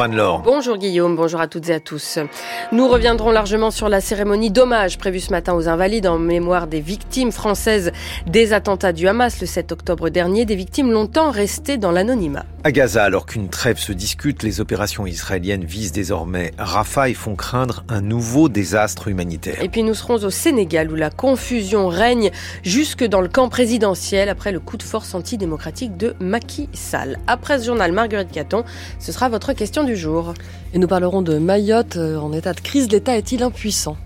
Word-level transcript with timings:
Bonjour 0.00 0.14
Anne-Laure. 0.14 0.42
Bonjour 0.46 0.78
Guillaume, 0.78 1.14
bonjour 1.14 1.40
à 1.42 1.46
toutes 1.46 1.68
et 1.68 1.74
à 1.74 1.80
tous. 1.80 2.18
Nous 2.72 2.88
reviendrons 2.88 3.32
largement 3.32 3.70
sur 3.70 3.90
la 3.90 4.00
cérémonie 4.00 4.50
d'hommage 4.50 4.96
prévue 4.96 5.20
ce 5.20 5.30
matin 5.30 5.52
aux 5.52 5.68
Invalides 5.68 6.06
en 6.06 6.18
mémoire 6.18 6.68
des 6.68 6.80
victimes 6.80 7.32
françaises 7.32 7.92
des 8.26 8.54
attentats 8.54 8.94
du 8.94 9.06
Hamas 9.08 9.42
le 9.42 9.46
7 9.46 9.72
octobre 9.72 10.08
dernier, 10.08 10.46
des 10.46 10.56
victimes 10.56 10.90
longtemps 10.90 11.30
restées 11.30 11.76
dans 11.76 11.92
l'anonymat. 11.92 12.46
À 12.64 12.72
Gaza, 12.72 13.04
alors 13.04 13.26
qu'une 13.26 13.48
trêve 13.48 13.78
se 13.78 13.92
discute, 13.92 14.42
les 14.42 14.60
opérations 14.60 15.06
israéliennes 15.06 15.64
visent 15.64 15.92
désormais 15.92 16.52
Rafah 16.58 17.10
et 17.10 17.14
font 17.14 17.34
craindre 17.34 17.84
un 17.90 18.00
nouveau 18.00 18.48
désastre 18.48 19.08
humanitaire. 19.08 19.62
Et 19.62 19.68
puis 19.68 19.82
nous 19.82 19.94
serons 19.94 20.16
au 20.24 20.30
Sénégal 20.30 20.90
où 20.90 20.94
la 20.94 21.10
confusion 21.10 21.88
règne 21.88 22.30
jusque 22.62 23.04
dans 23.04 23.20
le 23.20 23.28
camp 23.28 23.50
présidentiel 23.50 24.30
après 24.30 24.52
le 24.52 24.60
coup 24.60 24.78
de 24.78 24.82
force 24.82 25.14
antidémocratique 25.14 25.98
de 25.98 26.14
Macky 26.20 26.70
Sall. 26.72 27.18
Après 27.26 27.58
ce 27.58 27.66
journal, 27.66 27.92
Marguerite 27.92 28.30
Caton, 28.30 28.64
ce 28.98 29.12
sera 29.12 29.28
votre 29.28 29.52
question 29.52 29.84
du 29.84 29.89
Et 30.72 30.78
nous 30.78 30.86
parlerons 30.86 31.22
de 31.22 31.38
Mayotte 31.38 31.96
euh, 31.96 32.16
en 32.16 32.32
état 32.32 32.52
de 32.52 32.60
crise. 32.60 32.90
L'État 32.90 33.16
est-il 33.16 33.42
impuissant? 33.42 33.96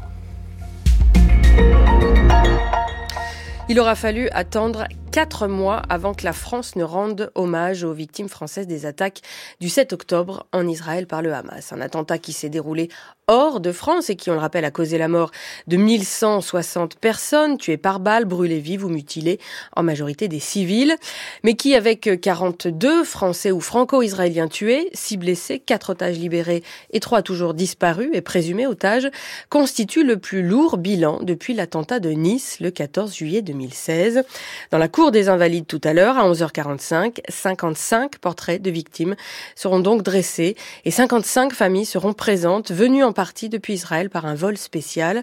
Il 3.68 3.78
aura 3.78 3.94
fallu 3.94 4.28
attendre 4.30 4.84
quatre 5.14 5.46
mois 5.46 5.80
avant 5.90 6.12
que 6.12 6.24
la 6.24 6.32
France 6.32 6.74
ne 6.74 6.82
rende 6.82 7.30
hommage 7.36 7.84
aux 7.84 7.92
victimes 7.92 8.28
françaises 8.28 8.66
des 8.66 8.84
attaques 8.84 9.20
du 9.60 9.68
7 9.68 9.92
octobre 9.92 10.44
en 10.52 10.66
Israël 10.66 11.06
par 11.06 11.22
le 11.22 11.32
Hamas. 11.32 11.72
Un 11.72 11.80
attentat 11.80 12.18
qui 12.18 12.32
s'est 12.32 12.48
déroulé 12.48 12.88
hors 13.28 13.60
de 13.60 13.70
France 13.70 14.10
et 14.10 14.16
qui, 14.16 14.30
on 14.30 14.34
le 14.34 14.40
rappelle, 14.40 14.64
a 14.64 14.72
causé 14.72 14.98
la 14.98 15.06
mort 15.06 15.30
de 15.68 15.76
1160 15.76 16.96
personnes 16.96 17.58
tuées 17.58 17.76
par 17.76 18.00
balles, 18.00 18.24
brûlées 18.24 18.58
vives 18.58 18.84
ou 18.84 18.88
mutilées, 18.88 19.38
en 19.76 19.84
majorité 19.84 20.26
des 20.26 20.40
civils, 20.40 20.96
mais 21.44 21.54
qui, 21.54 21.74
avec 21.74 22.20
42 22.20 23.04
Français 23.04 23.52
ou 23.52 23.60
Franco-Israéliens 23.60 24.48
tués, 24.48 24.90
6 24.94 25.16
blessés, 25.16 25.58
4 25.60 25.90
otages 25.90 26.18
libérés 26.18 26.64
et 26.90 27.00
3 27.00 27.22
toujours 27.22 27.54
disparus 27.54 28.10
et 28.12 28.20
présumés 28.20 28.66
otages, 28.66 29.08
constitue 29.48 30.02
le 30.02 30.18
plus 30.18 30.42
lourd 30.42 30.76
bilan 30.76 31.20
depuis 31.22 31.54
l'attentat 31.54 32.00
de 32.00 32.10
Nice 32.10 32.58
le 32.60 32.70
14 32.70 33.14
juillet 33.14 33.42
2016. 33.42 34.24
Dans 34.70 34.78
la 34.78 34.88
cour 34.88 35.03
des 35.10 35.28
Invalides 35.28 35.66
tout 35.66 35.80
à 35.84 35.92
l'heure, 35.92 36.18
à 36.18 36.28
11h45, 36.30 37.20
55 37.28 38.18
portraits 38.18 38.60
de 38.60 38.70
victimes 38.70 39.16
seront 39.54 39.80
donc 39.80 40.02
dressés 40.02 40.56
et 40.84 40.90
55 40.90 41.52
familles 41.52 41.84
seront 41.84 42.12
présentes, 42.12 42.70
venues 42.70 43.04
en 43.04 43.12
partie 43.12 43.48
depuis 43.48 43.74
Israël 43.74 44.10
par 44.10 44.26
un 44.26 44.34
vol 44.34 44.56
spécial. 44.56 45.22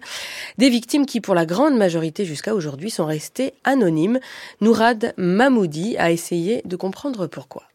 Des 0.57 0.69
victimes 0.69 1.05
qui, 1.05 1.21
pour 1.21 1.35
la 1.35 1.45
grande 1.45 1.77
majorité 1.77 2.25
jusqu'à 2.25 2.53
aujourd'hui, 2.53 2.89
sont 2.89 3.05
restées 3.05 3.53
anonymes. 3.63 4.19
Nourad 4.59 5.13
Mahmoudi 5.17 5.97
a 5.97 6.11
essayé 6.11 6.61
de 6.65 6.75
comprendre 6.75 7.27
pourquoi. 7.27 7.70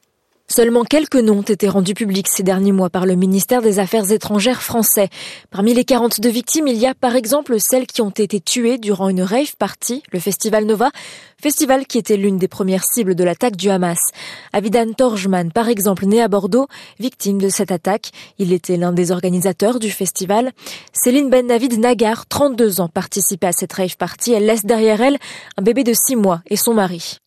Seulement 0.48 0.84
quelques 0.84 1.16
noms 1.16 1.38
ont 1.38 1.42
été 1.42 1.68
rendus 1.68 1.94
publics 1.94 2.28
ces 2.28 2.44
derniers 2.44 2.70
mois 2.70 2.88
par 2.88 3.04
le 3.04 3.16
ministère 3.16 3.62
des 3.62 3.80
Affaires 3.80 4.12
étrangères 4.12 4.62
français. 4.62 5.08
Parmi 5.50 5.74
les 5.74 5.84
42 5.84 6.28
victimes, 6.28 6.68
il 6.68 6.76
y 6.76 6.86
a 6.86 6.94
par 6.94 7.16
exemple 7.16 7.58
celles 7.58 7.88
qui 7.88 8.00
ont 8.00 8.10
été 8.10 8.40
tuées 8.40 8.78
durant 8.78 9.08
une 9.08 9.22
rave 9.22 9.56
party, 9.58 10.04
le 10.12 10.20
festival 10.20 10.64
Nova, 10.64 10.90
festival 11.42 11.86
qui 11.86 11.98
était 11.98 12.16
l'une 12.16 12.38
des 12.38 12.46
premières 12.46 12.84
cibles 12.84 13.16
de 13.16 13.24
l'attaque 13.24 13.56
du 13.56 13.70
Hamas. 13.70 13.98
Avidan 14.52 14.92
Torjman, 14.92 15.50
par 15.50 15.68
exemple, 15.68 16.06
né 16.06 16.22
à 16.22 16.28
Bordeaux, 16.28 16.68
victime 17.00 17.38
de 17.38 17.48
cette 17.48 17.72
attaque. 17.72 18.10
Il 18.38 18.52
était 18.52 18.76
l'un 18.76 18.92
des 18.92 19.10
organisateurs 19.10 19.80
du 19.80 19.90
festival. 19.90 20.52
Céline 20.92 21.28
Ben 21.28 21.48
Navid 21.48 21.78
Nagar, 21.80 22.24
32 22.26 22.80
ans, 22.80 22.88
participait 22.88 23.48
à 23.48 23.52
cette 23.52 23.72
rave 23.72 23.96
party. 23.96 24.32
Elle 24.32 24.46
laisse 24.46 24.64
derrière 24.64 25.00
elle 25.00 25.18
un 25.56 25.62
bébé 25.62 25.82
de 25.82 25.92
6 25.92 26.14
mois 26.14 26.40
et 26.46 26.56
son 26.56 26.72
mari. 26.72 27.18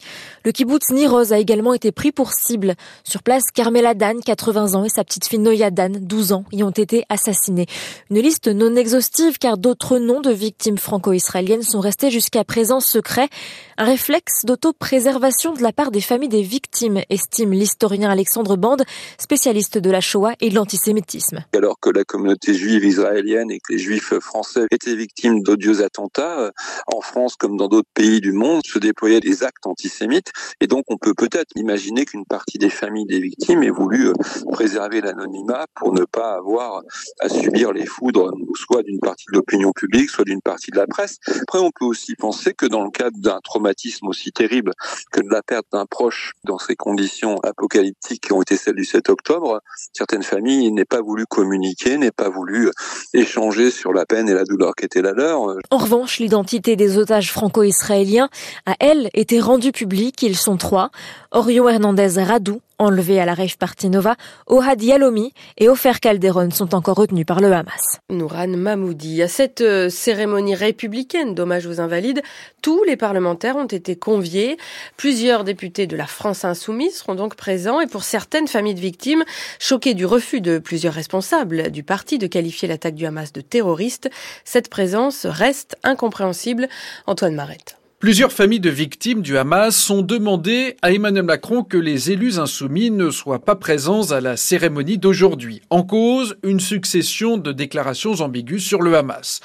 Le 0.45 0.51
kibbutz 0.53 0.91
Niroz 0.91 1.33
a 1.33 1.37
également 1.37 1.73
été 1.73 1.91
pris 1.91 2.13
pour 2.13 2.31
cible. 2.31 2.75
Sur 3.09 3.23
place, 3.23 3.45
Carmela 3.51 3.95
Dan, 3.95 4.19
80 4.23 4.75
ans, 4.75 4.83
et 4.83 4.89
sa 4.89 5.03
petite 5.03 5.25
fille 5.25 5.39
Noya 5.39 5.71
Dan, 5.71 5.97
12 5.99 6.31
ans, 6.31 6.45
y 6.51 6.61
ont 6.61 6.69
été 6.69 7.05
assassinés. 7.09 7.65
Une 8.11 8.19
liste 8.19 8.47
non 8.47 8.75
exhaustive 8.75 9.39
car 9.39 9.57
d'autres 9.57 9.97
noms 9.97 10.21
de 10.21 10.29
victimes 10.29 10.77
franco-israéliennes 10.77 11.63
sont 11.63 11.79
restés 11.79 12.11
jusqu'à 12.11 12.43
présent 12.43 12.79
secrets. 12.79 13.29
Un 13.77 13.85
réflexe 13.85 14.45
d'auto-préservation 14.45 15.53
de 15.53 15.63
la 15.63 15.71
part 15.71 15.89
des 15.89 16.01
familles 16.01 16.29
des 16.29 16.43
victimes, 16.43 17.01
estime 17.09 17.51
l'historien 17.51 18.11
Alexandre 18.11 18.57
Bande, 18.57 18.83
spécialiste 19.17 19.79
de 19.79 19.89
la 19.89 20.01
Shoah 20.01 20.33
et 20.39 20.51
de 20.51 20.55
l'antisémitisme. 20.55 21.43
Alors 21.55 21.79
que 21.79 21.89
la 21.89 22.03
communauté 22.03 22.53
juive 22.53 22.85
israélienne 22.85 23.49
et 23.49 23.59
que 23.59 23.73
les 23.73 23.79
juifs 23.79 24.13
français 24.19 24.67
étaient 24.69 24.95
victimes 24.95 25.41
d'odieux 25.41 25.83
attentats, 25.83 26.41
euh, 26.41 26.51
en 26.93 27.01
France 27.01 27.35
comme 27.35 27.57
dans 27.57 27.69
d'autres 27.69 27.89
pays 27.95 28.21
du 28.21 28.33
monde, 28.33 28.61
se 28.65 28.77
déployaient 28.77 29.19
des 29.19 29.43
actes 29.43 29.65
antisémites 29.65 30.31
et 30.61 30.67
donc, 30.67 30.85
on 30.89 30.97
peut 30.97 31.13
peut-être 31.13 31.51
imaginer 31.55 32.05
qu'une 32.05 32.25
partie 32.25 32.57
des 32.57 32.69
familles 32.69 32.98
des 33.05 33.19
victimes 33.19 33.63
ait 33.63 33.69
voulu 33.69 34.07
euh, 34.07 34.13
préserver 34.51 35.01
l'anonymat 35.01 35.65
pour 35.75 35.93
ne 35.93 36.03
pas 36.05 36.35
avoir 36.35 36.81
à 37.19 37.29
subir 37.29 37.71
les 37.73 37.85
foudres, 37.85 38.31
soit 38.55 38.83
d'une 38.83 38.99
partie 38.99 39.25
de 39.31 39.37
l'opinion 39.37 39.71
publique, 39.71 40.09
soit 40.09 40.25
d'une 40.25 40.41
partie 40.41 40.71
de 40.71 40.77
la 40.77 40.87
presse. 40.87 41.17
Après, 41.41 41.59
on 41.59 41.71
peut 41.71 41.85
aussi 41.85 42.15
penser 42.15 42.53
que 42.53 42.65
dans 42.65 42.83
le 42.83 42.91
cadre 42.91 43.17
d'un 43.19 43.39
traumatisme 43.43 44.07
aussi 44.07 44.31
terrible 44.31 44.73
que 45.11 45.21
la 45.29 45.41
perte 45.41 45.65
d'un 45.71 45.85
proche 45.85 46.33
dans 46.43 46.57
ces 46.57 46.75
conditions 46.75 47.37
apocalyptiques 47.43 48.23
qui 48.23 48.33
ont 48.33 48.41
été 48.41 48.57
celles 48.57 48.75
du 48.75 48.85
7 48.85 49.09
octobre, 49.09 49.61
certaines 49.93 50.23
familles 50.23 50.71
n'aient 50.71 50.85
pas 50.85 51.01
voulu 51.01 51.25
communiquer, 51.25 51.97
n'aient 51.97 52.11
pas 52.11 52.29
voulu 52.29 52.67
euh, 52.67 52.71
échanger 53.13 53.71
sur 53.71 53.93
la 53.93 54.05
peine 54.05 54.29
et 54.29 54.33
la 54.33 54.43
douleur 54.43 54.73
qui 54.75 54.85
était 54.85 55.01
la 55.01 55.13
leur. 55.13 55.41
En 55.69 55.77
revanche, 55.77 56.19
l'identité 56.19 56.75
des 56.75 56.97
otages 56.97 57.31
franco-israéliens 57.31 58.29
a, 58.65 58.75
elle, 58.79 59.09
été 59.13 59.39
rendue 59.39 59.71
publique 59.71 60.15
qu'ils 60.15 60.37
sont 60.37 60.57
trois. 60.57 60.91
Orio 61.31 61.67
Hernandez 61.69 62.21
Radou, 62.21 62.61
enlevé 62.79 63.19
à 63.19 63.25
la 63.25 63.33
rave 63.33 63.57
party 63.57 63.89
Nova, 63.89 64.15
Ohad 64.47 64.81
Yalomi 64.81 65.33
et 65.57 65.69
Ofer 65.69 65.99
Calderon 66.01 66.49
sont 66.49 66.73
encore 66.73 66.97
retenus 66.97 67.25
par 67.25 67.41
le 67.41 67.51
Hamas. 67.51 67.99
Nouran 68.09 68.47
Mahmoudi. 68.47 69.21
À 69.21 69.27
cette 69.27 69.61
euh, 69.61 69.89
cérémonie 69.89 70.55
républicaine 70.55 71.35
d'hommage 71.35 71.67
aux 71.67 71.81
invalides, 71.81 72.21
tous 72.61 72.83
les 72.85 72.95
parlementaires 72.95 73.57
ont 73.57 73.65
été 73.65 73.95
conviés. 73.95 74.57
Plusieurs 74.97 75.43
députés 75.43 75.87
de 75.87 75.97
la 75.97 76.07
France 76.07 76.45
insoumise 76.45 76.97
seront 76.97 77.15
donc 77.15 77.35
présents 77.35 77.81
et 77.81 77.87
pour 77.87 78.03
certaines 78.03 78.47
familles 78.47 78.75
de 78.75 78.79
victimes, 78.79 79.23
choquées 79.59 79.93
du 79.93 80.05
refus 80.05 80.41
de 80.41 80.57
plusieurs 80.57 80.93
responsables 80.93 81.71
du 81.71 81.83
parti 81.83 82.17
de 82.17 82.27
qualifier 82.27 82.67
l'attaque 82.67 82.95
du 82.95 83.05
Hamas 83.05 83.33
de 83.33 83.41
terroriste, 83.41 84.09
cette 84.45 84.69
présence 84.69 85.25
reste 85.25 85.75
incompréhensible. 85.83 86.67
Antoine 87.05 87.35
Marette. 87.35 87.78
Plusieurs 87.99 88.31
familles 88.31 88.61
de 88.61 88.69
victimes 88.69 89.21
du 89.21 89.37
Hamas 89.37 89.89
ont 89.89 90.01
demandé 90.01 90.77
à 90.81 90.93
Emmanuel 90.93 91.25
Macron 91.25 91.65
que 91.65 91.75
les 91.75 92.11
élus 92.11 92.39
insoumis 92.39 92.91
ne 92.91 93.09
soient 93.09 93.43
pas 93.43 93.57
présents 93.57 94.11
à 94.11 94.21
la 94.21 94.37
cérémonie 94.37 94.97
d'aujourd'hui. 94.97 95.61
En 95.69 95.83
cause, 95.83 96.37
une 96.43 96.61
succession 96.61 97.35
de 97.35 97.51
déclarations 97.51 98.13
ambiguës 98.21 98.63
sur 98.63 98.81
le 98.81 98.95
Hamas. 98.95 99.41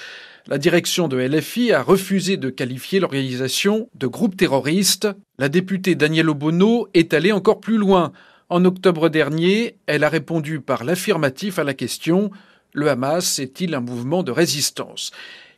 La 0.47 0.59
direction 0.59 1.09
de 1.09 1.17
LFI 1.17 1.73
a 1.73 1.83
refusé 1.83 2.37
de 2.37 2.49
qualifier 2.49 3.01
l'organisation 3.01 3.89
de 3.97 4.07
groupe 4.07 4.37
terroriste. 4.37 5.09
La 5.37 5.49
députée 5.49 5.97
Danielle 5.97 6.31
Obono 6.31 6.87
est 6.95 7.13
allée 7.13 7.33
encore 7.33 7.59
plus 7.59 7.77
loin. 7.77 8.13
En 8.51 8.65
octobre 8.65 9.09
dernier, 9.09 9.79
elle 9.87 10.05
a 10.05 10.09
répondu 10.09 10.61
par 10.61 10.85
l'affirmatif 10.85 11.59
à 11.59 11.65
la 11.65 11.75
question 11.75 12.31
Le 12.73 12.89
Hamas 12.89 13.41
est-il 13.41 13.75
un 13.75 13.81
mouvement 13.81 14.23
de 14.23 14.31
résistance? 14.31 15.11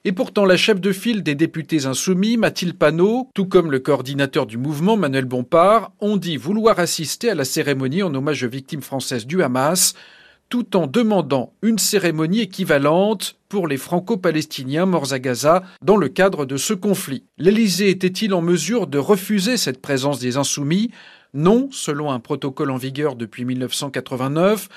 Et 0.07 0.13
pourtant, 0.13 0.45
la 0.45 0.57
chef 0.57 0.81
de 0.81 0.93
file 0.93 1.25
des 1.25 1.35
députés 1.35 1.85
insoumis, 1.87 2.37
Mathilde 2.37 2.79
Panot, 2.79 3.29
tout 3.35 3.47
comme 3.47 3.73
le 3.73 3.81
coordinateur 3.81 4.47
du 4.47 4.57
mouvement, 4.57 4.97
Manuel 4.97 5.25
Bompard, 5.25 5.91
ont 5.99 6.17
dit 6.17 6.37
vouloir 6.37 6.79
assister 6.79 7.31
à 7.31 7.35
la 7.35 7.45
cérémonie 7.45 8.05
en 8.05 8.15
hommage 8.15 8.45
aux 8.45 8.49
victimes 8.49 8.83
françaises 8.83 9.27
du 9.27 9.43
Hamas, 9.43 9.95
tout 10.49 10.77
en 10.77 10.87
demandant 10.87 11.55
une 11.61 11.81
cérémonie 11.81 12.43
équivalente 12.43 13.35
pour 13.49 13.67
les 13.67 13.79
franco-palestiniens 13.79 14.87
morts 14.87 15.13
à 15.13 15.19
Gaza 15.19 15.65
dans 15.83 15.97
le 15.97 16.07
cadre 16.09 16.47
de 16.47 16.57
ce 16.57 16.73
conflit. 16.73 17.25
L'Élysée 17.37 17.91
était-il 17.91 18.33
en 18.33 18.43
mesure 18.43 18.87
de 18.87 18.99
refuser 18.99 19.57
cette 19.57 19.83
présence 19.83 20.21
des 20.21 20.37
insoumis? 20.37 20.93
Non, 21.35 21.69
selon 21.73 22.13
un 22.13 22.21
protocole 22.21 22.71
en 22.71 22.77
vigueur 22.77 23.17
depuis 23.17 23.45
1989, 23.45 24.69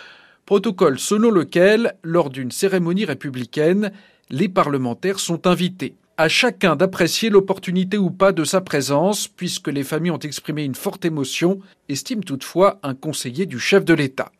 protocole 0.47 0.97
selon 0.97 1.29
lequel, 1.29 1.93
lors 2.01 2.31
d'une 2.31 2.49
cérémonie 2.49 3.05
républicaine, 3.05 3.91
les 4.29 4.49
parlementaires 4.49 5.19
sont 5.19 5.47
invités. 5.47 5.95
À 6.17 6.27
chacun 6.27 6.75
d'apprécier 6.75 7.29
l'opportunité 7.29 7.97
ou 7.97 8.11
pas 8.11 8.31
de 8.31 8.43
sa 8.43 8.61
présence, 8.61 9.27
puisque 9.27 9.69
les 9.69 9.83
familles 9.83 10.11
ont 10.11 10.19
exprimé 10.19 10.63
une 10.63 10.75
forte 10.75 11.05
émotion, 11.05 11.59
estime 11.87 12.23
toutefois 12.23 12.79
un 12.83 12.93
conseiller 12.93 13.45
du 13.45 13.57
chef 13.57 13.85
de 13.85 13.93
l'État. 13.93 14.31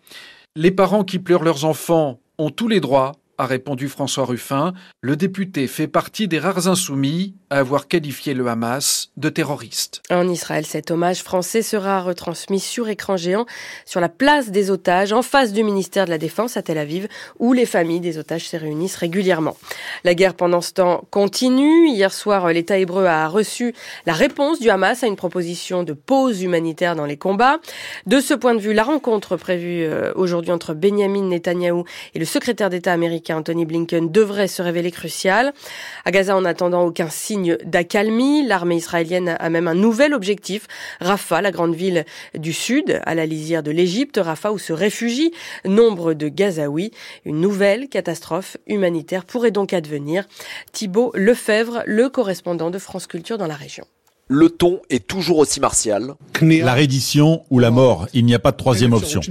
Les 0.56 0.72
parents 0.72 1.06
qui 1.06 1.20
pleurent 1.20 1.44
leurs 1.44 1.66
enfants 1.66 2.20
ont 2.38 2.50
tous 2.50 2.68
les 2.68 2.82
droits, 2.82 3.14
a 3.40 3.46
répondu 3.46 3.88
François 3.88 4.26
Ruffin. 4.26 4.74
Le 5.02 5.16
député 5.16 5.66
fait 5.68 5.88
partie 5.88 6.28
des 6.28 6.40
rares 6.40 6.68
insoumis 6.68 7.34
à 7.50 7.60
avoir 7.60 7.88
qualifié 7.88 8.34
le 8.34 8.46
Hamas 8.46 9.12
de 9.16 9.30
terroriste. 9.30 10.02
En 10.12 10.28
Israël, 10.28 10.66
cet 10.66 10.92
hommage 10.92 11.24
français 11.24 11.62
sera 11.62 12.02
retransmis 12.02 12.60
sur 12.60 12.90
écran 12.90 13.16
géant 13.16 13.46
sur 13.86 14.02
la 14.02 14.10
place 14.10 14.52
des 14.52 14.70
otages 14.70 15.14
en 15.14 15.22
face 15.22 15.54
du 15.54 15.64
ministère 15.64 16.04
de 16.04 16.10
la 16.10 16.18
Défense 16.18 16.58
à 16.58 16.62
Tel 16.62 16.78
Aviv 16.78 17.08
où 17.40 17.54
les 17.54 17.66
familles 17.66 18.02
des 18.02 18.18
otages 18.18 18.48
se 18.48 18.58
réunissent 18.58 18.98
régulièrement. 18.98 19.56
La 20.04 20.16
guerre 20.16 20.34
pendant 20.36 20.62
ce 20.62 20.74
temps 20.74 21.06
continue. 21.10 21.88
Hier 21.88 22.12
soir, 22.12 22.50
l'État 22.50 22.78
hébreu 22.78 23.06
a 23.06 23.26
reçu 23.30 23.74
la 24.06 24.14
réponse 24.14 24.60
du 24.60 24.70
Hamas 24.70 25.02
à 25.02 25.08
une 25.08 25.16
proposition 25.16 25.84
de 25.84 25.94
pause 25.94 26.44
humanitaire 26.44 26.98
dans 26.98 27.06
les 27.06 27.18
combats. 27.18 27.60
De 28.06 28.20
ce 28.20 28.34
point 28.34 28.54
de 28.54 28.60
vue, 28.60 28.74
la 28.74 28.84
rencontre 28.84 29.38
prévue 29.38 29.86
euh, 29.86 30.12
aujourd'hui 30.16 30.52
entre 30.52 30.74
Benjamin 30.74 31.24
Netanyahou 31.24 31.86
et 32.14 32.20
le 32.20 32.26
secrétaire 32.26 32.70
d'État 32.70 32.92
américain 32.92 33.29
Anthony 33.34 33.66
Blinken 33.66 34.12
devrait 34.12 34.48
se 34.48 34.62
révéler 34.62 34.92
cruciale. 34.92 35.54
À 36.06 36.12
Gaza, 36.12 36.36
en 36.36 36.46
attendant 36.46 36.86
aucun 36.86 37.10
signe 37.10 37.58
d'accalmie, 37.64 38.46
l'armée 38.46 38.76
israélienne 38.76 39.36
a 39.40 39.50
même 39.50 39.68
un 39.68 39.76
nouvel 39.76 40.14
objectif. 40.14 40.68
Rafah, 41.00 41.42
la 41.42 41.52
grande 41.52 41.76
ville 41.76 42.06
du 42.36 42.54
sud, 42.54 43.02
à 43.06 43.16
la 43.16 43.26
lisière 43.26 43.64
de 43.64 43.72
l'Égypte, 43.72 44.20
Rafah 44.22 44.52
où 44.52 44.58
se 44.58 44.74
réfugient 44.74 45.32
nombre 45.66 46.14
de 46.14 46.28
Gazaouis. 46.28 46.92
Une 47.26 47.42
nouvelle 47.42 47.90
catastrophe 47.90 48.58
humanitaire 48.68 49.26
pourrait 49.26 49.52
donc 49.52 49.74
advenir. 49.74 50.26
Thibault 50.72 51.12
Lefebvre, 51.16 51.84
le 51.86 52.10
correspondant 52.10 52.70
de 52.70 52.80
France 52.80 53.08
Culture 53.08 53.38
dans 53.38 53.48
la 53.48 53.56
région 53.56 53.86
le 54.32 54.52
ton 54.52 54.80
est 54.92 55.08
toujours 55.08 55.40
aussi 55.40 55.60
martial. 55.60 56.14
La 56.40 56.76
reddition 56.76 57.44
ou 57.50 57.58
la 57.58 57.72
mort, 57.72 58.08
il 58.14 58.26
n'y 58.26 58.36
a 58.36 58.40
pas 58.40 58.52
de 58.52 58.58
troisième 58.58 58.94
option. 58.94 59.22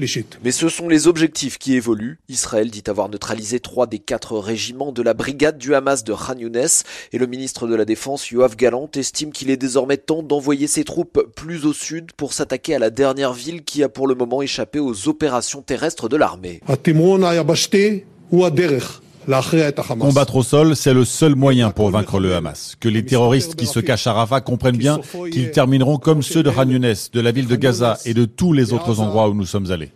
Mais 0.45 0.51
ce 0.51 0.69
sont 0.69 0.89
les 0.89 1.07
objectifs 1.07 1.57
qui 1.57 1.75
évoluent. 1.75 2.19
Israël 2.29 2.69
dit 2.69 2.83
avoir 2.89 3.09
neutralisé 3.09 3.61
trois 3.61 3.87
des 3.87 4.01
quatre 4.01 4.37
régiments 4.37 4.91
de 4.91 5.01
la 5.03 5.15
brigade 5.15 5.57
du 5.57 5.75
Hamas 5.75 6.03
de 6.03 6.13
Khan 6.13 6.37
Younes 6.37 6.83
et 7.13 7.19
le 7.19 7.27
ministre 7.27 7.69
de 7.69 7.77
la 7.77 7.85
Défense, 7.85 8.29
Yoav 8.31 8.57
Galant, 8.57 8.91
estime 8.97 9.31
qu'il 9.31 9.51
est 9.51 9.57
désormais 9.57 9.99
temps 9.99 10.25
d'envoyer 10.25 10.67
ses 10.67 10.83
troupes 10.83 11.31
plus 11.37 11.65
au 11.65 11.73
sud 11.73 12.11
pour 12.17 12.33
s'attaquer 12.33 12.75
à 12.75 12.81
la 12.81 12.91
dernière 12.91 13.33
ville 13.33 13.63
qui 13.63 13.85
a 13.85 13.89
pour 13.89 14.09
le 14.09 14.17
moment 14.17 14.43
échappé 14.43 14.81
aux 14.81 15.09
opérations 15.09 15.63
terrestres 15.63 16.09
de 16.09 16.17
l'armée. 16.17 16.61
Combattre 20.01 20.37
au 20.37 20.43
sol, 20.43 20.75
c'est 20.75 20.95
le 20.95 21.05
seul 21.05 21.35
moyen 21.35 21.71
pour 21.71 21.91
vaincre 21.91 22.19
le 22.19 22.35
Hamas. 22.35 22.77
Que 22.81 22.89
les 22.89 23.05
terroristes 23.05 23.57
qui 23.57 23.67
se 23.67 23.81
cachent 23.81 24.07
à 24.07 24.15
Rafah 24.15 24.41
comprennent 24.41 24.77
bien 24.77 25.01
qu'ils 25.31 25.51
termineront 25.51 25.99
comme 25.99 26.23
ceux 26.23 26.43
de 26.43 26.51
Khan 26.51 26.65
de 26.65 27.21
la 27.21 27.33
ville 27.33 27.47
de 27.47 27.57
Gaza 27.57 27.99
et 28.05 28.15
de 28.15 28.25
tous 28.25 28.53
les 28.53 28.73
autres 28.73 29.01
endroits 29.01 29.29
où 29.29 29.35
nous 29.35 29.47
sommes 29.47 29.71
allés. 29.71 29.93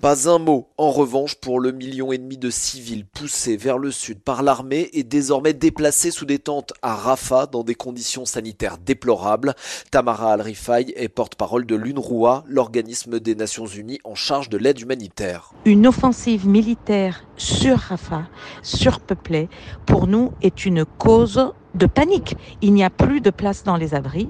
Pas 0.00 0.28
un 0.28 0.38
mot, 0.38 0.68
en 0.78 0.90
revanche, 0.90 1.36
pour 1.36 1.60
le 1.60 1.70
million 1.70 2.10
et 2.10 2.18
demi 2.18 2.38
de 2.38 2.50
civils 2.50 3.06
poussés 3.06 3.56
vers 3.56 3.78
le 3.78 3.92
sud 3.92 4.18
par 4.18 4.42
l'armée 4.42 4.90
et 4.94 5.04
désormais 5.04 5.52
déplacés 5.52 6.10
sous 6.10 6.24
des 6.24 6.40
tentes 6.40 6.72
à 6.82 6.96
Rafah 6.96 7.46
dans 7.46 7.62
des 7.62 7.76
conditions 7.76 8.24
sanitaires 8.24 8.78
déplorables. 8.78 9.54
Tamara 9.92 10.32
Al-Rifai 10.32 10.92
est 10.96 11.08
porte-parole 11.08 11.66
de 11.66 11.76
l'UNRWA, 11.76 12.42
l'organisme 12.48 13.20
des 13.20 13.36
Nations 13.36 13.66
Unies 13.66 14.00
en 14.02 14.16
charge 14.16 14.48
de 14.48 14.58
l'aide 14.58 14.80
humanitaire. 14.80 15.52
Une 15.64 15.86
offensive 15.86 16.48
militaire 16.48 17.26
sur 17.36 17.78
Rafah, 17.78 18.26
surpeuplée, 18.62 19.48
pour 19.86 20.08
nous 20.08 20.32
est 20.42 20.66
une 20.66 20.84
cause 20.84 21.52
de 21.76 21.86
panique. 21.86 22.34
Il 22.60 22.72
n'y 22.72 22.82
a 22.82 22.90
plus 22.90 23.20
de 23.20 23.30
place 23.30 23.62
dans 23.62 23.76
les 23.76 23.94
abris 23.94 24.28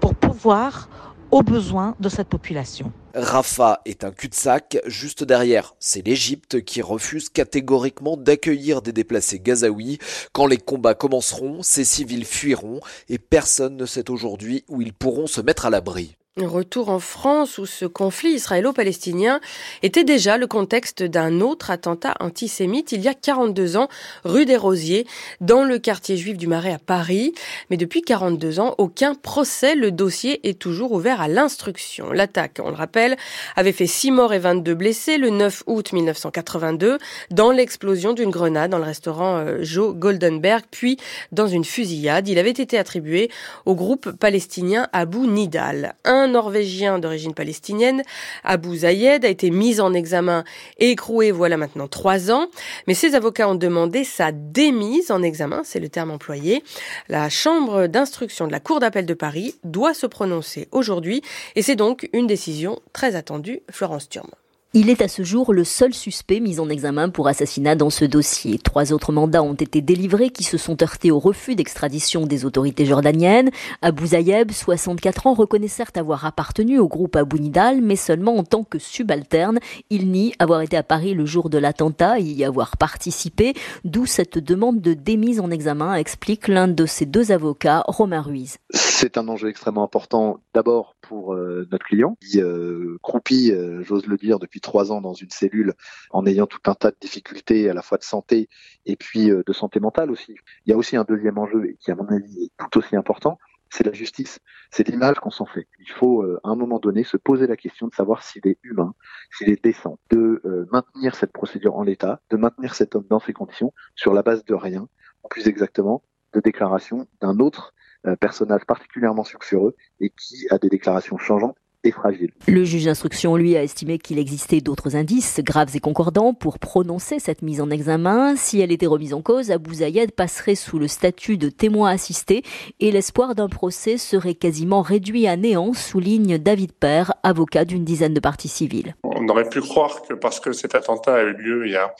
pour 0.00 0.16
pouvoir 0.16 0.88
aux 1.30 1.42
besoins 1.42 1.94
de 2.00 2.08
cette 2.08 2.28
population. 2.28 2.92
Rafah 3.14 3.80
est 3.84 4.04
un 4.04 4.12
cul-de-sac. 4.12 4.78
Juste 4.86 5.24
derrière, 5.24 5.74
c'est 5.80 6.06
l'Égypte 6.06 6.62
qui 6.62 6.82
refuse 6.82 7.28
catégoriquement 7.28 8.16
d'accueillir 8.16 8.82
des 8.82 8.92
déplacés 8.92 9.40
gazaouis. 9.40 9.98
Quand 10.32 10.46
les 10.46 10.58
combats 10.58 10.94
commenceront, 10.94 11.62
ces 11.62 11.84
civils 11.84 12.24
fuiront 12.24 12.80
et 13.08 13.18
personne 13.18 13.76
ne 13.76 13.86
sait 13.86 14.10
aujourd'hui 14.10 14.64
où 14.68 14.80
ils 14.82 14.92
pourront 14.92 15.26
se 15.26 15.40
mettre 15.40 15.66
à 15.66 15.70
l'abri. 15.70 16.16
Retour 16.36 16.90
en 16.90 17.00
France 17.00 17.58
où 17.58 17.66
ce 17.66 17.86
conflit 17.86 18.34
israélo-palestinien 18.34 19.40
était 19.82 20.04
déjà 20.04 20.38
le 20.38 20.46
contexte 20.46 21.02
d'un 21.02 21.40
autre 21.40 21.72
attentat 21.72 22.14
antisémite 22.20 22.92
il 22.92 23.00
y 23.00 23.08
a 23.08 23.14
42 23.14 23.76
ans, 23.76 23.88
rue 24.22 24.46
des 24.46 24.56
Rosiers, 24.56 25.08
dans 25.40 25.64
le 25.64 25.80
quartier 25.80 26.16
juif 26.16 26.38
du 26.38 26.46
Marais 26.46 26.72
à 26.72 26.78
Paris. 26.78 27.34
Mais 27.68 27.76
depuis 27.76 28.02
42 28.02 28.60
ans, 28.60 28.76
aucun 28.78 29.16
procès. 29.16 29.74
Le 29.74 29.90
dossier 29.90 30.48
est 30.48 30.56
toujours 30.56 30.92
ouvert 30.92 31.20
à 31.20 31.26
l'instruction. 31.26 32.12
L'attaque, 32.12 32.60
on 32.62 32.70
le 32.70 32.76
rappelle, 32.76 33.16
avait 33.56 33.72
fait 33.72 33.88
6 33.88 34.12
morts 34.12 34.32
et 34.32 34.38
22 34.38 34.74
blessés 34.74 35.18
le 35.18 35.30
9 35.30 35.64
août 35.66 35.92
1982 35.92 36.98
dans 37.32 37.50
l'explosion 37.50 38.12
d'une 38.12 38.30
grenade 38.30 38.70
dans 38.70 38.78
le 38.78 38.84
restaurant 38.84 39.38
euh, 39.38 39.58
Joe 39.62 39.96
Goldenberg, 39.96 40.62
puis 40.70 40.96
dans 41.32 41.48
une 41.48 41.64
fusillade. 41.64 42.28
Il 42.28 42.38
avait 42.38 42.50
été 42.50 42.78
attribué 42.78 43.32
au 43.66 43.74
groupe 43.74 44.12
palestinien 44.12 44.86
Abu 44.92 45.26
Nidal. 45.26 45.96
Norvégien 46.28 46.98
d'origine 46.98 47.34
palestinienne, 47.34 48.02
Abu 48.44 48.78
Zayed, 48.78 49.24
a 49.24 49.28
été 49.28 49.50
mis 49.50 49.80
en 49.80 49.94
examen 49.94 50.44
et 50.78 50.90
écroué 50.90 51.30
voilà 51.30 51.56
maintenant 51.56 51.88
trois 51.88 52.30
ans. 52.30 52.46
Mais 52.86 52.94
ses 52.94 53.14
avocats 53.14 53.48
ont 53.48 53.54
demandé 53.54 54.04
sa 54.04 54.32
démise 54.32 55.10
en 55.10 55.22
examen, 55.22 55.62
c'est 55.64 55.80
le 55.80 55.88
terme 55.88 56.10
employé. 56.10 56.62
La 57.08 57.28
chambre 57.28 57.86
d'instruction 57.86 58.46
de 58.46 58.52
la 58.52 58.60
Cour 58.60 58.80
d'appel 58.80 59.06
de 59.06 59.14
Paris 59.14 59.54
doit 59.64 59.94
se 59.94 60.06
prononcer 60.06 60.68
aujourd'hui 60.72 61.22
et 61.56 61.62
c'est 61.62 61.76
donc 61.76 62.08
une 62.12 62.26
décision 62.26 62.80
très 62.92 63.16
attendue. 63.16 63.62
Florence 63.70 64.08
Thurme. 64.08 64.30
Il 64.72 64.88
est 64.88 65.02
à 65.02 65.08
ce 65.08 65.24
jour 65.24 65.52
le 65.52 65.64
seul 65.64 65.92
suspect 65.92 66.38
mis 66.38 66.60
en 66.60 66.68
examen 66.68 67.08
pour 67.08 67.26
assassinat 67.26 67.74
dans 67.74 67.90
ce 67.90 68.04
dossier. 68.04 68.56
Trois 68.56 68.92
autres 68.92 69.10
mandats 69.10 69.42
ont 69.42 69.54
été 69.54 69.80
délivrés 69.80 70.30
qui 70.30 70.44
se 70.44 70.58
sont 70.58 70.80
heurtés 70.80 71.10
au 71.10 71.18
refus 71.18 71.56
d'extradition 71.56 72.24
des 72.24 72.44
autorités 72.44 72.86
jordaniennes. 72.86 73.50
Abu 73.82 74.06
Zayeb, 74.06 74.52
64 74.52 75.26
ans, 75.26 75.34
reconnaît 75.34 75.66
certes 75.66 75.96
avoir 75.96 76.24
appartenu 76.24 76.78
au 76.78 76.86
groupe 76.86 77.16
Abu 77.16 77.40
Nidal, 77.40 77.80
mais 77.80 77.96
seulement 77.96 78.36
en 78.36 78.44
tant 78.44 78.62
que 78.62 78.78
subalterne. 78.78 79.58
Il 79.90 80.12
nie 80.12 80.34
avoir 80.38 80.60
été 80.60 80.76
à 80.76 80.84
Paris 80.84 81.14
le 81.14 81.26
jour 81.26 81.50
de 81.50 81.58
l'attentat 81.58 82.20
et 82.20 82.22
y 82.22 82.44
avoir 82.44 82.76
participé, 82.76 83.54
d'où 83.82 84.06
cette 84.06 84.38
demande 84.38 84.80
de 84.80 84.94
démise 84.94 85.40
en 85.40 85.50
examen, 85.50 85.96
explique 85.96 86.46
l'un 86.46 86.68
de 86.68 86.86
ses 86.86 87.06
deux 87.06 87.32
avocats, 87.32 87.82
Romain 87.88 88.22
Ruiz. 88.22 88.58
C'est 88.70 89.18
un 89.18 89.26
enjeu 89.26 89.48
extrêmement 89.48 89.82
important, 89.82 90.38
d'abord 90.54 90.94
pour 91.10 91.34
euh, 91.34 91.66
notre 91.72 91.86
client, 91.86 92.16
qui 92.20 92.40
euh, 92.40 92.96
croupit, 93.02 93.50
euh, 93.50 93.82
j'ose 93.82 94.06
le 94.06 94.16
dire, 94.16 94.38
depuis 94.38 94.60
trois 94.60 94.92
ans 94.92 95.00
dans 95.00 95.12
une 95.12 95.30
cellule 95.30 95.74
en 96.10 96.24
ayant 96.24 96.46
tout 96.46 96.60
un 96.66 96.74
tas 96.74 96.92
de 96.92 96.96
difficultés 97.00 97.68
à 97.68 97.74
la 97.74 97.82
fois 97.82 97.98
de 97.98 98.04
santé 98.04 98.48
et 98.86 98.94
puis 98.94 99.26
de 99.28 99.52
santé 99.52 99.80
mentale 99.80 100.12
aussi. 100.12 100.36
Il 100.66 100.70
y 100.70 100.72
a 100.72 100.76
aussi 100.76 100.96
un 100.96 101.02
deuxième 101.02 101.36
enjeu 101.36 101.74
qui 101.80 101.90
à 101.90 101.96
mon 101.96 102.06
avis 102.06 102.44
est 102.44 102.52
tout 102.56 102.78
aussi 102.78 102.94
important, 102.94 103.40
c'est 103.70 103.84
la 103.84 103.92
justice, 103.92 104.38
c'est 104.70 104.86
l'image 104.86 105.18
qu'on 105.18 105.32
s'en 105.32 105.46
fait. 105.46 105.66
Il 105.80 105.90
faut 105.90 106.22
à 106.22 106.48
un 106.48 106.54
moment 106.54 106.78
donné 106.78 107.02
se 107.02 107.16
poser 107.16 107.48
la 107.48 107.56
question 107.56 107.88
de 107.88 107.94
savoir 107.94 108.22
s'il 108.22 108.46
est 108.46 108.58
humain, 108.62 108.94
s'il 109.36 109.50
est 109.50 109.64
décent, 109.64 109.98
de 110.10 110.40
maintenir 110.70 111.16
cette 111.16 111.32
procédure 111.32 111.74
en 111.74 111.82
l'état, 111.82 112.20
de 112.30 112.36
maintenir 112.36 112.76
cet 112.76 112.94
homme 112.94 113.06
dans 113.10 113.18
ces 113.18 113.32
conditions 113.32 113.72
sur 113.96 114.14
la 114.14 114.22
base 114.22 114.44
de 114.44 114.54
rien, 114.54 114.86
plus 115.28 115.48
exactement 115.48 116.04
de 116.34 116.40
déclaration 116.40 117.08
d'un 117.20 117.40
autre 117.40 117.74
personnage 118.20 118.64
particulièrement 118.66 119.24
sulfureux 119.24 119.74
et 120.00 120.10
qui 120.10 120.46
a 120.50 120.58
des 120.58 120.68
déclarations 120.68 121.18
changeantes 121.18 121.56
fragile. 121.90 122.30
Le 122.46 122.64
juge 122.64 122.84
d'instruction, 122.84 123.36
lui, 123.36 123.56
a 123.56 123.62
estimé 123.62 123.96
qu'il 123.96 124.18
existait 124.18 124.60
d'autres 124.60 124.96
indices 124.96 125.40
graves 125.42 125.74
et 125.74 125.80
concordants 125.80 126.34
pour 126.34 126.58
prononcer 126.58 127.18
cette 127.18 127.40
mise 127.40 127.62
en 127.62 127.70
examen. 127.70 128.36
Si 128.36 128.60
elle 128.60 128.70
était 128.70 128.86
remise 128.86 129.14
en 129.14 129.22
cause, 129.22 129.50
Abou 129.50 129.72
Zayed 129.72 130.12
passerait 130.12 130.54
sous 130.54 130.78
le 130.78 130.88
statut 130.88 131.38
de 131.38 131.48
témoin 131.48 131.90
assisté 131.90 132.42
et 132.80 132.92
l'espoir 132.92 133.34
d'un 133.34 133.48
procès 133.48 133.96
serait 133.96 134.34
quasiment 134.34 134.82
réduit 134.82 135.26
à 135.26 135.36
néant, 135.36 135.72
souligne 135.72 136.36
David 136.36 136.72
Père, 136.72 137.14
avocat 137.22 137.64
d'une 137.64 137.84
dizaine 137.84 138.12
de 138.12 138.20
parties 138.20 138.48
civiles. 138.48 138.94
On 139.04 139.26
aurait 139.28 139.48
pu 139.48 139.60
croire 139.60 140.02
que 140.02 140.12
parce 140.12 140.40
que 140.40 140.52
cet 140.52 140.74
attentat 140.74 141.14
a 141.14 141.22
eu 141.22 141.32
lieu 141.32 141.66
il 141.66 141.72
y 141.72 141.76
a 141.76 141.94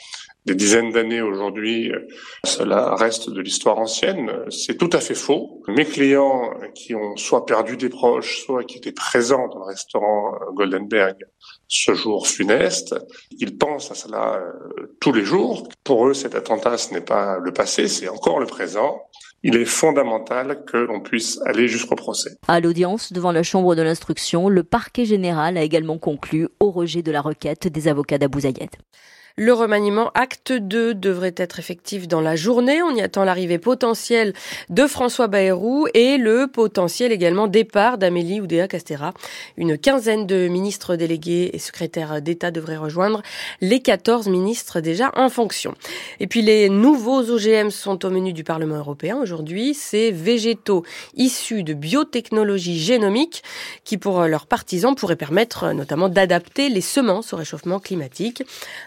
des 0.50 0.56
dizaines 0.56 0.90
d'années 0.90 1.22
aujourd'hui, 1.22 1.92
cela 2.44 2.96
reste 2.96 3.30
de 3.30 3.40
l'histoire 3.40 3.78
ancienne. 3.78 4.32
C'est 4.50 4.76
tout 4.76 4.90
à 4.92 4.98
fait 4.98 5.14
faux. 5.14 5.62
Mes 5.68 5.84
clients 5.84 6.50
qui 6.74 6.96
ont 6.96 7.16
soit 7.16 7.46
perdu 7.46 7.76
des 7.76 7.88
proches, 7.88 8.42
soit 8.44 8.64
qui 8.64 8.78
étaient 8.78 8.90
présents 8.90 9.46
dans 9.46 9.60
le 9.60 9.66
restaurant 9.66 10.32
Goldenberg 10.54 11.16
ce 11.68 11.94
jour 11.94 12.26
funeste, 12.26 12.96
ils 13.38 13.56
pensent 13.56 13.92
à 13.92 13.94
cela 13.94 14.40
euh, 14.40 14.96
tous 15.00 15.12
les 15.12 15.24
jours. 15.24 15.68
Pour 15.84 16.08
eux, 16.08 16.14
cet 16.14 16.34
attentat, 16.34 16.76
ce 16.78 16.92
n'est 16.92 17.00
pas 17.00 17.38
le 17.38 17.52
passé, 17.52 17.86
c'est 17.86 18.08
encore 18.08 18.40
le 18.40 18.46
présent. 18.46 19.02
Il 19.44 19.56
est 19.56 19.64
fondamental 19.64 20.64
que 20.64 20.76
l'on 20.76 21.00
puisse 21.00 21.40
aller 21.46 21.68
jusqu'au 21.68 21.94
procès. 21.94 22.38
À 22.48 22.58
l'audience 22.58 23.12
devant 23.12 23.30
la 23.30 23.44
Chambre 23.44 23.76
de 23.76 23.82
l'instruction, 23.82 24.48
le 24.48 24.64
parquet 24.64 25.04
général 25.04 25.56
a 25.56 25.62
également 25.62 25.98
conclu 25.98 26.48
au 26.58 26.72
rejet 26.72 27.02
de 27.02 27.12
la 27.12 27.20
requête 27.20 27.68
des 27.68 27.86
avocats 27.86 28.18
d'Abou 28.18 28.40
Zayed. 28.40 28.70
Le 29.36 29.52
remaniement 29.52 30.10
acte 30.14 30.52
2 30.52 30.94
devrait 30.94 31.34
être 31.36 31.58
effectif 31.58 32.08
dans 32.08 32.20
la 32.20 32.36
journée. 32.36 32.82
On 32.82 32.94
y 32.94 33.00
attend 33.00 33.24
l'arrivée 33.24 33.58
potentielle 33.58 34.32
de 34.68 34.86
François 34.86 35.28
Bayrou 35.28 35.86
et 35.94 36.18
le 36.18 36.46
potentiel 36.46 37.12
également 37.12 37.46
départ 37.46 37.96
d'Amélie 37.96 38.40
Oudéa 38.40 38.66
Castera. 38.66 39.14
Une 39.56 39.78
quinzaine 39.78 40.26
de 40.26 40.48
ministres 40.48 40.96
délégués 40.96 41.50
et 41.52 41.58
secrétaires 41.58 42.20
d'État 42.20 42.50
devraient 42.50 42.76
rejoindre 42.76 43.22
les 43.60 43.80
14 43.80 44.28
ministres 44.28 44.80
déjà 44.80 45.12
en 45.14 45.28
fonction. 45.28 45.74
Et 46.18 46.26
puis 46.26 46.42
les 46.42 46.68
nouveaux 46.68 47.30
OGM 47.30 47.70
sont 47.70 48.04
au 48.04 48.10
menu 48.10 48.32
du 48.32 48.44
Parlement 48.44 48.76
européen 48.76 49.18
aujourd'hui. 49.22 49.74
Ces 49.74 50.10
végétaux 50.10 50.84
issus 51.14 51.62
de 51.62 51.74
biotechnologie 51.74 52.78
génomique 52.78 53.42
qui 53.84 53.96
pour 53.96 54.22
leurs 54.22 54.46
partisans 54.46 54.94
pourraient 54.94 55.16
permettre 55.16 55.72
notamment 55.72 56.08
d'adapter 56.08 56.68
les 56.68 56.80
semences 56.80 57.32
au 57.32 57.36
réchauffement 57.36 57.78
climatique. 57.78 58.42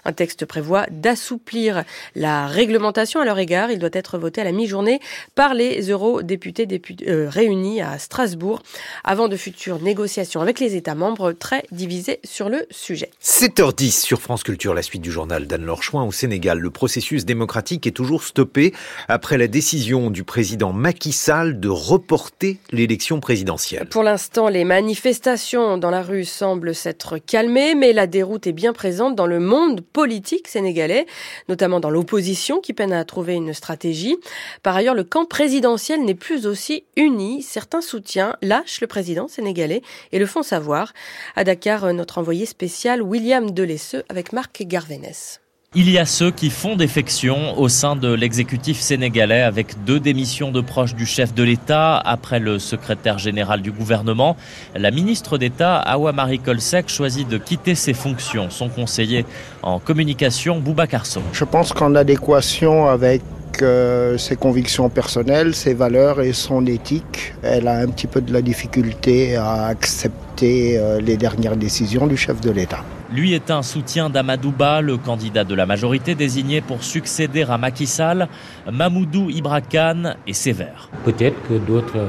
Un 0.05 0.13
texte 0.13 0.32
prévoit 0.45 0.85
d'assouplir 0.91 1.83
la 2.15 2.47
réglementation 2.47 3.19
à 3.19 3.25
leur 3.25 3.39
égard. 3.39 3.71
Il 3.71 3.79
doit 3.79 3.89
être 3.93 4.17
voté 4.17 4.41
à 4.41 4.43
la 4.43 4.51
mi-journée 4.51 4.99
par 5.35 5.53
les 5.53 5.89
eurodéputés 5.89 6.67
euh, 7.07 7.29
réunis 7.29 7.81
à 7.81 7.97
Strasbourg 7.97 8.61
avant 9.03 9.27
de 9.27 9.37
futures 9.37 9.81
négociations 9.81 10.41
avec 10.41 10.59
les 10.59 10.75
États 10.75 10.95
membres 10.95 11.31
très 11.31 11.63
divisés 11.71 12.19
sur 12.23 12.49
le 12.49 12.65
sujet. 12.71 13.09
7h10 13.21 14.03
sur 14.03 14.21
France 14.21 14.43
Culture, 14.43 14.73
la 14.73 14.81
suite 14.81 15.01
du 15.01 15.11
journal 15.11 15.47
d'Anne-Laure 15.47 15.83
Chouin 15.83 16.03
au 16.03 16.11
Sénégal. 16.11 16.59
Le 16.59 16.69
processus 16.69 17.25
démocratique 17.25 17.87
est 17.87 17.91
toujours 17.91 18.23
stoppé 18.23 18.73
après 19.07 19.37
la 19.37 19.47
décision 19.47 20.09
du 20.09 20.23
président 20.23 20.73
Macky 20.73 21.11
Sall 21.11 21.59
de 21.59 21.69
reporter 21.69 22.57
l'élection 22.71 23.19
présidentielle. 23.19 23.87
Pour 23.87 24.03
l'instant, 24.03 24.49
les 24.49 24.63
manifestations 24.63 25.77
dans 25.77 25.89
la 25.89 26.01
rue 26.01 26.25
semblent 26.25 26.75
s'être 26.75 27.17
calmées, 27.17 27.75
mais 27.75 27.93
la 27.93 28.07
déroute 28.07 28.47
est 28.47 28.53
bien 28.53 28.73
présente 28.73 29.15
dans 29.15 29.27
le 29.27 29.39
monde 29.39 29.81
politique 29.81 30.22
sénégalais, 30.47 31.05
notamment 31.49 31.79
dans 31.79 31.89
l'opposition 31.89 32.59
qui 32.59 32.73
peine 32.73 32.93
à 32.93 33.03
trouver 33.05 33.33
une 33.33 33.53
stratégie. 33.53 34.17
Par 34.61 34.75
ailleurs, 34.75 34.95
le 34.95 35.03
camp 35.03 35.25
présidentiel 35.25 36.03
n'est 36.03 36.15
plus 36.15 36.47
aussi 36.47 36.83
uni. 36.95 37.41
Certains 37.41 37.81
soutiens 37.81 38.35
lâchent 38.41 38.81
le 38.81 38.87
président 38.87 39.27
sénégalais 39.27 39.81
et 40.11 40.19
le 40.19 40.25
font 40.25 40.43
savoir. 40.43 40.93
À 41.35 41.43
Dakar, 41.43 41.93
notre 41.93 42.17
envoyé 42.17 42.45
spécial 42.45 43.01
William 43.01 43.51
Delesseux 43.51 44.03
avec 44.09 44.33
Marc 44.33 44.63
Garvenès. 44.63 45.42
Il 45.75 45.89
y 45.89 45.97
a 45.97 46.05
ceux 46.05 46.29
qui 46.29 46.51
font 46.51 46.75
défection 46.75 47.57
au 47.57 47.67
sein 47.67 47.95
de 47.95 48.13
l'exécutif 48.13 48.79
sénégalais 48.79 49.41
avec 49.41 49.83
deux 49.85 49.99
démissions 49.99 50.51
de 50.51 50.61
proches 50.61 50.93
du 50.93 51.07
chef 51.07 51.33
de 51.33 51.41
l'État 51.41 51.97
après 51.97 52.39
le 52.39 52.59
secrétaire 52.59 53.17
général 53.17 53.63
du 53.63 53.71
gouvernement. 53.71 54.37
La 54.75 54.91
ministre 54.91 55.39
d'État, 55.39 55.77
Awa 55.77 56.11
Marie 56.11 56.37
Kolsek, 56.37 56.89
choisit 56.89 57.27
de 57.27 57.39
quitter 57.39 57.73
ses 57.73 57.95
fonctions. 57.95 58.51
Son 58.51 58.69
conseiller 58.69 59.25
en 59.63 59.79
communication, 59.79 60.59
Bouba 60.59 60.85
Carso. 60.85 61.23
Je 61.31 61.43
pense 61.43 61.73
qu'en 61.73 61.95
adéquation 61.95 62.87
avec 62.87 63.23
euh, 63.63 64.19
ses 64.19 64.35
convictions 64.35 64.89
personnelles, 64.89 65.55
ses 65.55 65.73
valeurs 65.73 66.21
et 66.21 66.33
son 66.33 66.67
éthique, 66.67 67.33
elle 67.41 67.67
a 67.67 67.79
un 67.79 67.87
petit 67.87 68.05
peu 68.05 68.21
de 68.21 68.31
la 68.31 68.43
difficulté 68.43 69.37
à 69.37 69.65
accepter 69.65 70.77
euh, 70.77 71.01
les 71.01 71.17
dernières 71.17 71.57
décisions 71.57 72.05
du 72.05 72.15
chef 72.15 72.41
de 72.41 72.51
l'État. 72.51 72.83
Lui 73.13 73.33
est 73.33 73.51
un 73.51 73.61
soutien 73.61 74.09
d'Amadouba, 74.09 74.81
le 74.81 74.97
candidat 74.97 75.43
de 75.43 75.53
la 75.53 75.67
majorité 75.67 76.15
désigné 76.15 76.61
pour 76.61 76.83
succéder 76.83 77.43
à 77.43 77.59
Macky 77.59 77.85
Sall. 77.85 78.27
Mamoudou 78.71 79.29
Ibrakan 79.29 80.15
est 80.25 80.33
sévère. 80.33 80.89
Peut-être 81.05 81.35
que 81.47 81.53
d'autres 81.53 82.07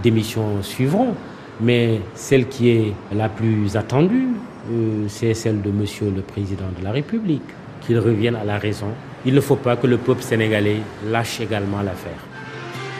démissions 0.00 0.62
suivront, 0.62 1.16
mais 1.60 2.00
celle 2.14 2.46
qui 2.46 2.68
est 2.68 2.92
la 3.12 3.28
plus 3.28 3.76
attendue, 3.76 4.28
euh, 4.70 5.06
c'est 5.08 5.34
celle 5.34 5.60
de 5.60 5.72
Monsieur 5.72 6.12
le 6.14 6.22
Président 6.22 6.70
de 6.78 6.84
la 6.84 6.92
République, 6.92 7.42
qu'il 7.80 7.98
revienne 7.98 8.36
à 8.36 8.44
la 8.44 8.56
raison. 8.56 8.92
Il 9.26 9.34
ne 9.34 9.40
faut 9.40 9.56
pas 9.56 9.74
que 9.74 9.88
le 9.88 9.96
peuple 9.96 10.22
sénégalais 10.22 10.82
lâche 11.10 11.40
également 11.40 11.82
l'affaire. 11.82 12.33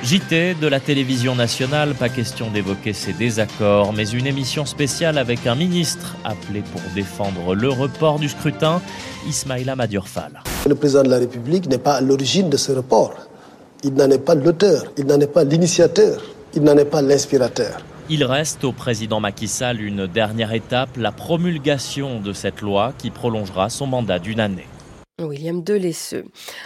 JT 0.05 0.57
de 0.61 0.67
la 0.67 0.81
télévision 0.81 1.35
nationale, 1.35 1.95
pas 1.95 2.11
question 2.11 2.51
d'évoquer 2.51 2.93
ces 2.93 3.15
désaccords, 3.15 3.95
mais 3.95 4.07
une 4.11 4.27
émission 4.27 4.67
spéciale 4.67 5.17
avec 5.17 5.47
un 5.47 5.55
ministre 5.55 6.15
appelé 6.25 6.61
pour 6.61 6.83
défendre 6.95 7.55
le 7.55 7.71
report 7.71 8.19
du 8.19 8.29
scrutin, 8.29 8.83
Ismaïla 9.27 9.77
Madurfal. 9.77 10.43
Le 10.69 10.75
président 10.75 11.05
de 11.05 11.09
la 11.09 11.17
République 11.19 11.71
n'est 11.71 11.79
pas 11.79 11.95
à 11.95 12.01
l'origine 12.03 12.51
de 12.51 12.59
ce 12.59 12.73
report. 12.73 13.15
Il 13.83 13.95
n'en 13.95 14.11
est 14.11 14.19
pas 14.19 14.35
l'auteur, 14.35 14.93
il 14.99 15.07
n'en 15.07 15.19
est 15.19 15.33
pas 15.33 15.43
l'initiateur, 15.43 16.21
il 16.55 16.63
n'en 16.63 16.77
est 16.77 16.85
pas 16.85 17.01
l'inspirateur. 17.01 17.79
Il 18.11 18.25
reste 18.25 18.63
au 18.65 18.73
président 18.73 19.21
Macky 19.21 19.49
Sall 19.49 19.81
une 19.81 20.07
dernière 20.07 20.53
étape, 20.53 20.91
la 20.99 21.13
promulgation 21.13 22.21
de 22.21 22.35
cette 22.35 22.61
loi 22.61 22.93
qui 22.99 23.11
prolongera 23.11 23.71
son 23.71 23.87
mandat 23.87 24.19
d'une 24.19 24.41
année. 24.41 24.67
William 25.23 25.63
Delesseux. 25.63 26.25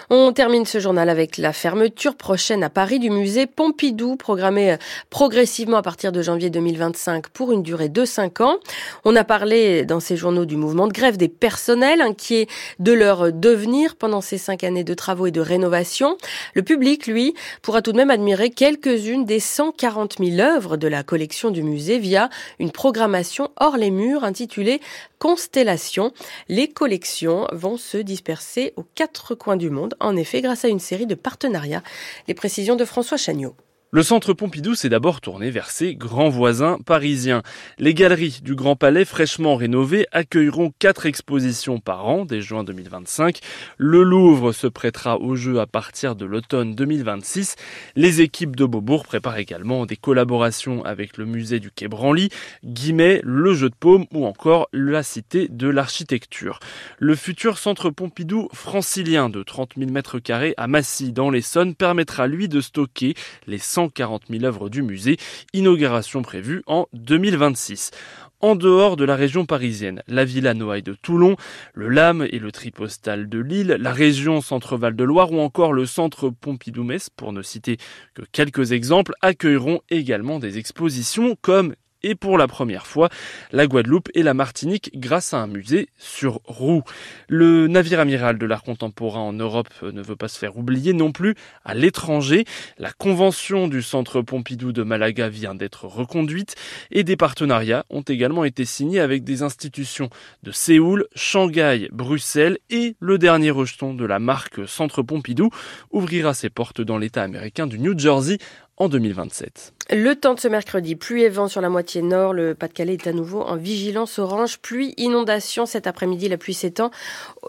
On 0.08 0.32
termine 0.32 0.64
ce 0.64 0.80
journal 0.80 1.10
avec 1.10 1.36
la 1.36 1.52
fermeture 1.52 2.16
prochaine 2.16 2.64
à 2.64 2.70
Paris 2.70 2.98
du 2.98 3.10
musée 3.10 3.46
Pompidou, 3.46 4.16
programmée 4.16 4.72
euh, 4.72 4.76
progressivement 5.10 5.76
à 5.76 5.82
partir 5.82 6.12
de 6.12 6.22
janvier 6.22 6.48
2025 6.48 7.28
pour 7.28 7.52
une 7.52 7.62
durée 7.62 7.90
de 7.90 8.06
5 8.06 8.40
ans. 8.40 8.56
On 9.04 9.16
a 9.16 9.24
parlé 9.24 9.84
dans 9.84 10.00
ces 10.00 10.16
journaux 10.16 10.46
du 10.46 10.56
mouvement 10.56 10.86
de 10.86 10.94
grève 10.94 11.18
des 11.18 11.28
personnels 11.28 12.00
inquiets 12.00 12.46
de 12.78 12.92
leur 12.92 13.34
devenir 13.34 13.96
pendant 13.96 14.22
ces 14.22 14.38
5 14.38 14.64
années 14.64 14.84
de 14.84 14.94
travaux 14.94 15.26
et 15.26 15.30
de 15.30 15.42
rénovation. 15.42 16.16
Le 16.54 16.62
public, 16.62 17.06
lui, 17.06 17.34
pourra 17.60 17.82
tout 17.82 17.92
de 17.92 17.98
même 17.98 18.10
admirer 18.10 18.48
quelques-unes 18.48 19.26
des 19.26 19.40
140 19.40 20.16
000 20.24 20.40
œuvres 20.40 20.78
de 20.78 20.88
la 20.88 21.02
collection 21.02 21.50
du 21.50 21.62
musée 21.62 21.98
via 21.98 22.30
une 22.58 22.70
programmation 22.70 23.50
hors 23.60 23.76
les 23.76 23.90
murs 23.90 24.24
intitulée 24.24 24.80
Constellation. 25.18 26.12
Les 26.48 26.68
collections 26.68 27.48
vont 27.50 27.76
se 27.76 27.98
disperser 27.98 28.37
aux 28.76 28.84
quatre 28.94 29.34
coins 29.34 29.56
du 29.56 29.70
monde, 29.70 29.94
en 30.00 30.16
effet, 30.16 30.40
grâce 30.40 30.64
à 30.64 30.68
une 30.68 30.80
série 30.80 31.06
de 31.06 31.14
partenariats. 31.14 31.82
Les 32.26 32.34
précisions 32.34 32.76
de 32.76 32.84
François 32.84 33.16
Chagnot. 33.16 33.54
Le 33.90 34.02
centre 34.02 34.34
Pompidou 34.34 34.74
s'est 34.74 34.90
d'abord 34.90 35.22
tourné 35.22 35.50
vers 35.50 35.70
ses 35.70 35.94
grands 35.94 36.28
voisins 36.28 36.76
parisiens. 36.84 37.42
Les 37.78 37.94
galeries 37.94 38.40
du 38.42 38.54
Grand 38.54 38.76
Palais 38.76 39.06
fraîchement 39.06 39.56
rénovées 39.56 40.06
accueilleront 40.12 40.74
quatre 40.78 41.06
expositions 41.06 41.80
par 41.80 42.06
an 42.06 42.26
dès 42.26 42.42
juin 42.42 42.64
2025. 42.64 43.38
Le 43.78 44.02
Louvre 44.02 44.52
se 44.52 44.66
prêtera 44.66 45.18
au 45.18 45.36
jeu 45.36 45.58
à 45.58 45.66
partir 45.66 46.16
de 46.16 46.26
l'automne 46.26 46.74
2026. 46.74 47.56
Les 47.96 48.20
équipes 48.20 48.56
de 48.56 48.66
Beaubourg 48.66 49.06
préparent 49.06 49.38
également 49.38 49.86
des 49.86 49.96
collaborations 49.96 50.84
avec 50.84 51.16
le 51.16 51.24
musée 51.24 51.58
du 51.58 51.70
Quai 51.70 51.88
Branly, 51.88 52.28
Guimet, 52.66 53.22
le 53.24 53.54
Jeu 53.54 53.70
de 53.70 53.74
Paume 53.74 54.04
ou 54.12 54.26
encore 54.26 54.68
la 54.74 55.02
Cité 55.02 55.48
de 55.48 55.66
l'Architecture. 55.66 56.60
Le 56.98 57.14
futur 57.14 57.56
centre 57.56 57.88
Pompidou 57.88 58.50
francilien 58.52 59.30
de 59.30 59.42
30 59.42 59.76
000 59.78 59.90
mètres 59.90 60.18
carrés 60.18 60.52
à 60.58 60.66
Massy 60.66 61.10
dans 61.10 61.30
l'Essonne 61.30 61.74
permettra 61.74 62.26
lui 62.26 62.48
de 62.48 62.60
stocker 62.60 63.14
les 63.46 63.56
140 63.78 64.22
000 64.28 64.44
œuvres 64.44 64.68
du 64.68 64.82
musée, 64.82 65.18
inauguration 65.52 66.22
prévue 66.22 66.64
en 66.66 66.88
2026 66.94 67.92
en 68.40 68.56
dehors 68.56 68.96
de 68.96 69.04
la 69.04 69.14
région 69.14 69.46
parisienne, 69.46 70.02
la 70.08 70.24
Villa 70.24 70.52
Noailles 70.52 70.82
de 70.82 70.94
Toulon, 70.94 71.36
le 71.74 71.88
LAM 71.88 72.26
et 72.28 72.40
le 72.40 72.50
Tripostal 72.50 73.28
de 73.28 73.38
Lille, 73.38 73.76
la 73.78 73.92
région 73.92 74.40
Centre-Val 74.40 74.96
de 74.96 75.04
Loire 75.04 75.30
ou 75.30 75.38
encore 75.38 75.72
le 75.72 75.86
Centre 75.86 76.28
Pompidou-Metz, 76.28 77.08
pour 77.08 77.32
ne 77.32 77.40
citer 77.40 77.76
que 78.14 78.22
quelques 78.32 78.72
exemples, 78.72 79.12
accueilleront 79.22 79.80
également 79.90 80.40
des 80.40 80.58
expositions 80.58 81.36
comme 81.40 81.74
et 82.02 82.14
pour 82.14 82.38
la 82.38 82.46
première 82.46 82.86
fois 82.86 83.08
la 83.52 83.66
Guadeloupe 83.66 84.08
et 84.14 84.22
la 84.22 84.34
Martinique 84.34 84.90
grâce 84.94 85.34
à 85.34 85.38
un 85.38 85.46
musée 85.46 85.88
sur 85.98 86.40
roue. 86.44 86.82
Le 87.28 87.66
navire 87.66 88.00
amiral 88.00 88.38
de 88.38 88.46
l'art 88.46 88.62
contemporain 88.62 89.20
en 89.20 89.32
Europe 89.32 89.68
ne 89.82 90.02
veut 90.02 90.16
pas 90.16 90.28
se 90.28 90.38
faire 90.38 90.56
oublier 90.56 90.92
non 90.92 91.12
plus 91.12 91.34
à 91.64 91.74
l'étranger. 91.74 92.44
La 92.78 92.92
convention 92.92 93.68
du 93.68 93.82
centre 93.82 94.22
Pompidou 94.22 94.72
de 94.72 94.82
Malaga 94.82 95.28
vient 95.28 95.54
d'être 95.54 95.86
reconduite 95.86 96.54
et 96.90 97.04
des 97.04 97.16
partenariats 97.16 97.84
ont 97.90 98.02
également 98.02 98.44
été 98.44 98.64
signés 98.64 99.00
avec 99.00 99.24
des 99.24 99.42
institutions 99.42 100.10
de 100.42 100.52
Séoul, 100.52 101.06
Shanghai, 101.14 101.88
Bruxelles 101.92 102.58
et 102.70 102.96
le 103.00 103.18
dernier 103.18 103.50
rejeton 103.50 103.94
de 103.94 104.04
la 104.04 104.18
marque 104.18 104.68
Centre 104.68 105.02
Pompidou 105.02 105.50
ouvrira 105.90 106.34
ses 106.34 106.50
portes 106.50 106.80
dans 106.80 106.98
l'état 106.98 107.22
américain 107.22 107.66
du 107.66 107.78
New 107.78 107.98
Jersey 107.98 108.38
en 108.78 108.88
2027. 108.88 109.74
Le 109.90 110.14
temps 110.14 110.34
de 110.34 110.40
ce 110.40 110.48
mercredi, 110.48 110.96
pluie 110.96 111.22
et 111.22 111.30
vent 111.30 111.48
sur 111.48 111.62
la 111.62 111.70
moitié 111.70 112.02
nord. 112.02 112.34
Le 112.34 112.54
Pas-de-Calais 112.54 112.92
est 112.92 113.06
à 113.06 113.14
nouveau 113.14 113.40
en 113.40 113.56
vigilance 113.56 114.18
orange. 114.18 114.58
Pluie, 114.58 114.92
inondation 114.98 115.64
cet 115.64 115.86
après-midi. 115.86 116.28
La 116.28 116.36
pluie 116.36 116.52
s'étend 116.52 116.90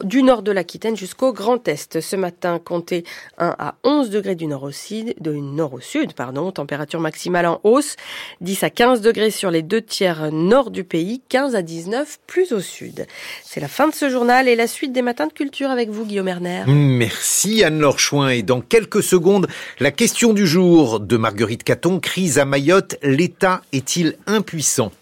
du 0.03 0.23
nord 0.23 0.41
de 0.41 0.53
l'Aquitaine 0.53 0.95
jusqu'au 0.95 1.33
Grand 1.33 1.67
Est. 1.67 1.99
Ce 1.99 2.15
matin, 2.15 2.57
comptez 2.63 3.03
1 3.39 3.55
à 3.59 3.75
11 3.83 4.09
degrés 4.09 4.35
du 4.35 4.47
nord 4.47 4.63
au 4.63 4.71
sud, 4.71 5.15
de 5.19 5.33
nord 5.33 5.73
au 5.73 5.81
sud, 5.81 6.13
pardon. 6.13 6.49
Température 6.53 7.01
maximale 7.01 7.45
en 7.45 7.59
hausse. 7.65 7.97
10 8.39 8.63
à 8.63 8.69
15 8.69 9.01
degrés 9.01 9.31
sur 9.31 9.51
les 9.51 9.61
deux 9.61 9.81
tiers 9.81 10.31
nord 10.31 10.71
du 10.71 10.85
pays. 10.85 11.21
15 11.27 11.55
à 11.55 11.61
19 11.61 12.19
plus 12.25 12.53
au 12.53 12.61
sud. 12.61 13.05
C'est 13.43 13.59
la 13.59 13.67
fin 13.67 13.89
de 13.89 13.93
ce 13.93 14.09
journal 14.09 14.47
et 14.47 14.55
la 14.55 14.67
suite 14.67 14.93
des 14.93 15.01
matins 15.01 15.27
de 15.27 15.33
culture 15.33 15.71
avec 15.71 15.89
vous, 15.89 16.05
Guillaume 16.05 16.29
Erner. 16.29 16.63
Merci 16.67 17.65
Anne-Laure 17.65 17.99
Chouin. 17.99 18.29
Et 18.29 18.43
dans 18.43 18.61
quelques 18.61 19.03
secondes, 19.03 19.47
la 19.81 19.91
question 19.91 20.31
du 20.31 20.47
jour 20.47 21.01
Marguerite 21.19 21.65
Caton, 21.65 21.99
crise 21.99 22.39
à 22.39 22.45
Mayotte, 22.45 22.97
l'État 23.03 23.61
est-il 23.73 24.15
impuissant? 24.25 24.93